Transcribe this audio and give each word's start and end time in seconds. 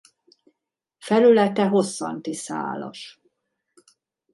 Felülete 0.97 1.65
hosszanti 1.67 2.33
szálas. 2.33 3.21